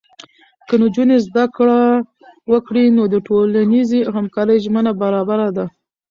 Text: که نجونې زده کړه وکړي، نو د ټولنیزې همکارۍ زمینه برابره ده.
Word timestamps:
که 0.67 0.75
نجونې 0.83 1.17
زده 1.27 1.45
کړه 1.55 1.79
وکړي، 2.51 2.85
نو 2.95 3.03
د 3.13 3.15
ټولنیزې 3.27 3.99
همکارۍ 4.15 4.57
زمینه 4.65 4.91
برابره 5.01 5.47
ده. 5.57 5.65